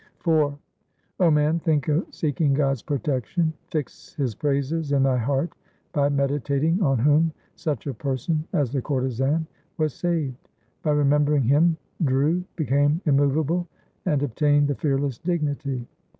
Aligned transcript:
IV 0.25 0.55
O 1.19 1.29
man, 1.29 1.59
think 1.59 1.87
of 1.87 2.07
seeking 2.09 2.55
God's 2.55 2.81
protection; 2.81 3.53
Fix 3.67 4.15
His 4.15 4.33
praises 4.33 4.91
in 4.93 5.03
thy 5.03 5.17
heart, 5.17 5.51
by 5.93 6.09
meditating 6.09 6.81
on 6.81 6.97
whom 6.97 7.31
such 7.55 7.85
a 7.85 7.93
person 7.93 8.43
as 8.51 8.71
the 8.71 8.81
courtesan 8.81 9.45
was 9.77 9.93
saved; 9.93 10.49
By 10.81 10.89
remembering 10.93 11.43
Him 11.43 11.77
Dhru 12.03 12.43
became 12.55 12.99
immovable, 13.05 13.67
and 14.03 14.23
ob 14.23 14.33
tained 14.33 14.65
the 14.65 14.73
fearless 14.73 15.19
dignity. 15.19 15.85